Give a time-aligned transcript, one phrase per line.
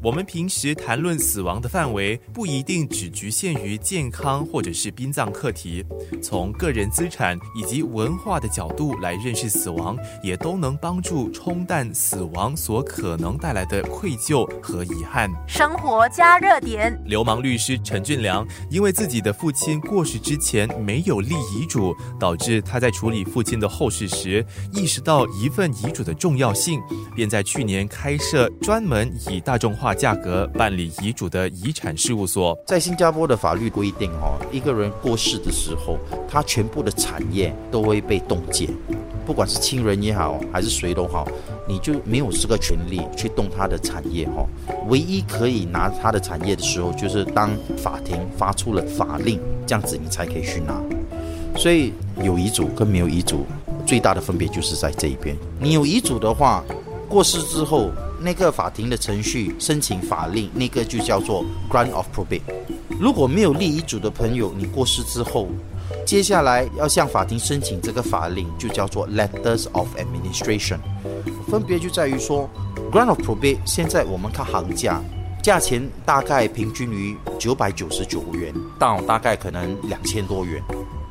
[0.00, 5.84] 我们平时谈论死亡的范围，不一定只局限于健康或者是殡葬课题。
[6.22, 15.28] 从个人资产以及文化的角度来认识死亡，也都能帮助冲淡死亡所可能带来的愧疚和遗憾。
[15.48, 16.96] 生活加热点。
[17.04, 26.80] 流氓律师陈俊良因为自己的父亲过世之前没有立遗嘱，导致他在处理父亲的后事时，意识到一份遗嘱的重要性，
[27.16, 32.58] 便在去年开设专门以大众化价格办理遗嘱的遗产事务所。
[32.66, 38.68] 在新加坡的法律规定，哦，一个人过世的时候，他全部的产业都会被冻结，
[39.26, 41.26] 不管是亲人也好，还是谁都好，
[41.66, 44.46] 你就没有这个权利去动他的产业，哈。
[44.88, 50.80] 唯一可以拿他的产业的时候，就是当法庭发出了法令，这样子你才可以去拿。
[51.56, 51.92] 所以
[52.22, 53.44] 有遗嘱跟没有遗嘱
[53.84, 55.36] 最大的分别就是在这一边。
[55.58, 56.64] 你有遗嘱的话，
[57.08, 62.42] 过世之后，那个法庭的程序申请法令，那个就叫做 grant of probate。
[63.00, 65.48] 如果没有立遗嘱的朋友，你过世之后，
[66.04, 70.78] 接下来要向法庭申请这个法令，就叫做 letters of administration。
[71.48, 72.48] 分别就在于说
[72.92, 75.00] ，grant of probate 现在我们看行价。
[75.40, 80.62] 价钱大概平均于九百九十九元到大概可能两千多元，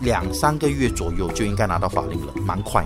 [0.00, 2.84] 两三个月左右就应该拿到法令了，蛮快。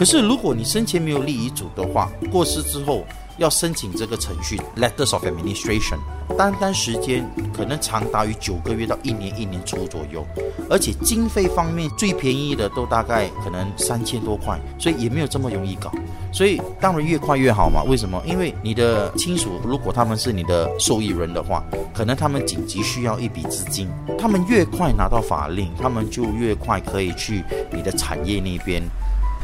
[0.00, 3.04] 可是如果你生前没有立遗嘱的话，过世之后
[3.36, 5.98] 要申请这个程序 letters of administration，
[6.38, 7.22] 单单时间
[7.54, 10.26] 可能长达于九个月到一年一年出左右，
[10.70, 15.92] 而且经费方面最便宜的都大概可能三千多块，所以也没有这么容易搞。
[16.32, 17.82] 所以当然越快越好嘛。
[17.82, 18.22] 为什么？
[18.24, 21.62] 因为你的亲属如果他们是你的受益人的话，
[21.92, 23.86] 可能他们紧急需要一笔资金，
[24.18, 28.82] 他们越快拿到法令，他们就越快可以去你的产业那边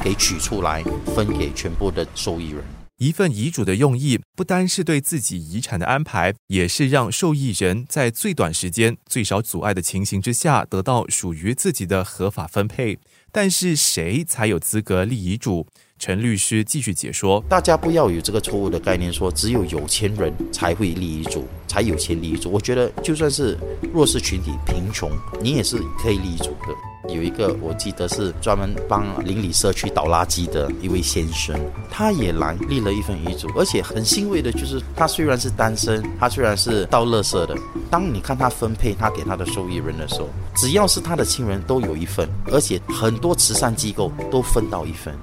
[0.03, 0.83] 给取出来
[1.15, 2.63] 分给全部的受益人。
[2.99, 12.99] 一份遗嘱的用意，不单是对自己遗产的安排，也是让受益人在最短时间、最少阻碍的情形之下，得到属于自己的合法分配。
[13.31, 15.67] 但是，谁才有资格立遗嘱？
[15.99, 22.51] 陈律师继续解说：大家不要有这个错误的概念，说只有有钱人才会立遗嘱，才有钱立遗嘱。
[22.51, 23.57] 我觉得，就算是
[23.95, 27.15] 弱势群体、贫穷，你也是可以立遗嘱的。
[27.15, 31.59] 有一个我记得是专门帮邻里社区倒垃圾的一位先生，
[31.91, 37.57] 他也来立了一份遗嘱，而且很欣慰的就是，他虽然是单身，他虽然是倒垃圾的，
[37.91, 45.15] 当你看他分配他给他的受益人的时候，只要是他的亲人都有一份，而且很多慈善机构都分到一份。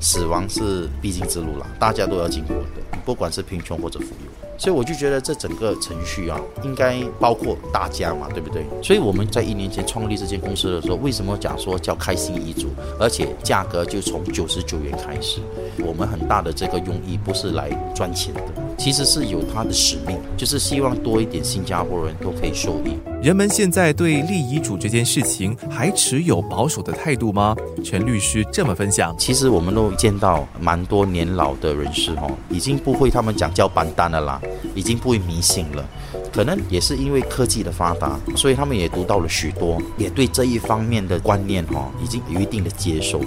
[0.00, 4.30] 死亡是必经之路了，大家都要经过的，不管是贫穷或者富有。
[4.58, 8.62] 所以我就觉得这整个程序啊，应该包括大家嘛，对不对？
[8.82, 12.68] 所以我们在一年前创立这间公司的时候，为什么讲说叫开心遗嘱，
[12.98, 15.40] 而且价格就从九十九元开始？
[15.78, 18.42] 我们很大的这个用意不是来赚钱的，
[18.76, 22.98] 其实是有它的使命，就是希望多一点新加坡人都可以受益。
[23.22, 27.54] 人们现在对立遗嘱这件事情还持有保守的态度吗？
[27.84, 34.40] 陈律师这么分享：其实我们都见到蛮多年老的人士哦，已经不会他们讲叫板单了啦，
[34.74, 35.86] 已经不会迷信了。
[36.32, 43.20] 可能也是因为科技的发达，所以他们也读到了许多，也对这一方面的观念哈、已经有一定的接受。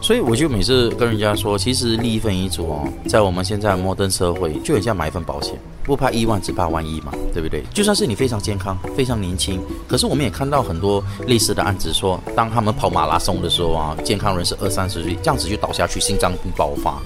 [0.00, 7.62] 所以我就每次跟人家说，其实立一份遗嘱哦，在我们现在摩登社会，就很像买一份保险，不怕一万，只怕万一嘛，对不对？
[7.72, 16.98] 就算是你非常健康、非常年轻，可是我们也看到很多类似的案子说，当他们跑马拉松的时候啊，健康人士二三十岁，这样子就倒下去，心脏病爆发。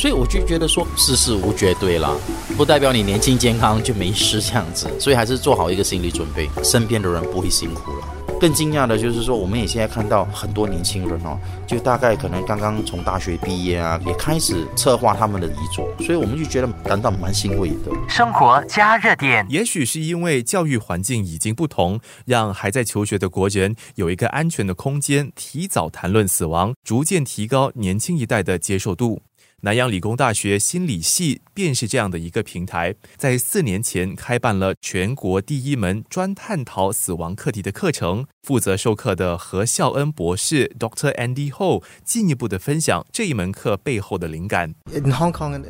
[0.00, 2.16] 所以我就觉得说世事无绝对啦，
[2.56, 8.06] 不代表你年轻健康就没事这样子，所以还是做好一个心理准备，身边的人不会辛苦了。
[8.40, 17.92] 更惊讶的就是说，我们也现在看到很多年轻人哦，就大概可能刚刚从大学毕业啊，也开始策划他们的遗嘱，所以我们就觉得感到蛮欣慰的。
[18.08, 29.20] 生活加热点，也许是因为教育环境已经不同，让还在求学的国人有一个安全的空间，提早谈论死亡，逐渐提高年轻一代的接受度。
[29.62, 38.24] 南洋理工大学心理系便是这样的一个平台，在四年前开办了全国第一门专探讨死亡课题的课程。
[38.42, 41.14] 负责授课的何孝恩博士 Dr.
[41.16, 44.74] Andy Ho 进一步的分享这一门课背后的灵感。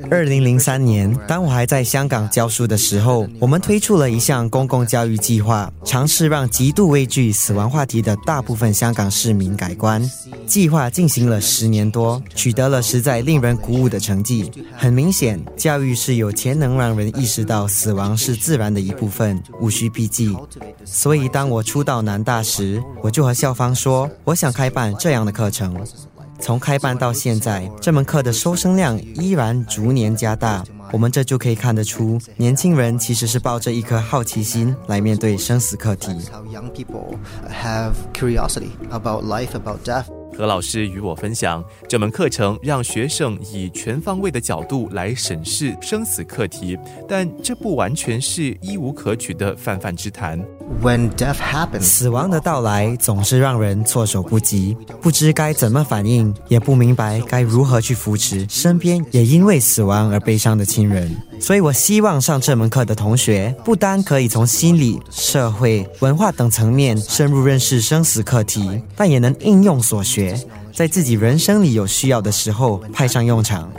[0.09, 10.09] 二零零三年，当我还在香港教书的时候，我们推出了一项公共教育计划，尝试让极度畏惧死亡话题的大部分香港市民改观。
[10.47, 14.51] 计划进行了十年多，取得了实在令人鼓务的成绩。
[14.77, 20.37] 很明显，教育是有钱能让人意识到死亡是自然的一部分，无需避忌。
[20.85, 25.77] 所以，当我初到南大时，我就和校方说，我想开办这样的课程。
[26.43, 30.65] 从开办到现在，这门课的收生量依然逐年加大。
[30.91, 36.11] 我们这就可以看得出，年轻人其实是抱着一颗好奇心来面对生死课题。
[40.37, 46.79] 何老师与我分享，这门课程让学生以全方位的角度来审视生死课题，
[47.09, 50.43] 但这不完全是一无可取的泛泛之谈。
[50.83, 61.15] When death happens，死亡的到来总是让人措手不及，不知该怎么反应，也不明白该如何去扶持身边也因为死亡而悲伤的亲人。
[61.41, 70.39] 所以我希望上这门课的同学，不单可以从心理、社会、文化等层面深入认识生死课题，但也能应用所学，
[70.73, 73.71] 在自己人生里有需要的时候派上用场。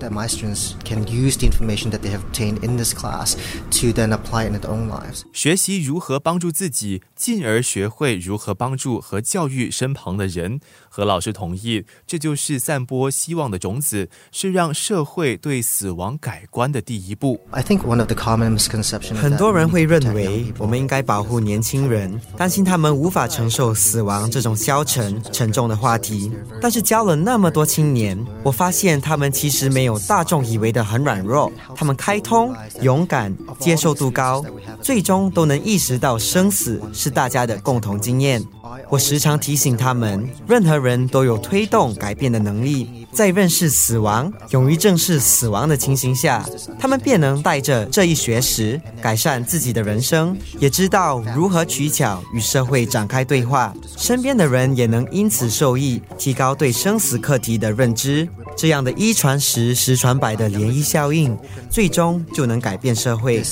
[0.00, 3.36] That my students can use the information that they have obtained in this class
[3.70, 5.22] to then apply in their own lives.
[5.32, 10.60] 学习如何帮助自己，进而学会如何帮助和教育身旁的人。
[10.88, 17.40] 何老师同意，这就是散播希望的种子，是让社会对死亡改观的第一步。
[17.52, 26.30] I think one of the common misconceptions 很多人会认为我们应该保护年轻人，担心他们无法承受死亡这种消沉沉重的话题。
[26.60, 29.70] 但是教了那么多青年，我发现他们其实。
[29.70, 34.44] 没有有大众以为的很软弱，他们开通、勇敢、接受度高，
[34.80, 38.40] 最终都能意识到生死是大家的共同经验。
[38.88, 43.06] 我时常提醒他们，任何人都有推动改变的能力。
[43.12, 46.48] 在认识死亡、勇于正视死亡的情形下，
[46.78, 53.74] 他们便能带着这一学识改善自己的人生，也知道如何取巧与社会展开对话。
[53.96, 58.28] 身边的人也能因此受益，提高对生死课题的认知。
[58.56, 61.36] 这样的一传十、十传百的涟漪效应，
[61.70, 63.42] 最终就能改变社会。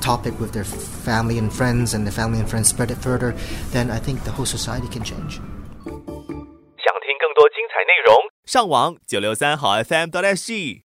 [0.00, 0.66] Topic with their
[1.04, 3.34] family and friends, and the family and friends spread it further,
[3.72, 5.40] then I think the whole society can change.
[6.76, 10.82] 想听更多精彩内容，上网九六三好 FM 到 SG。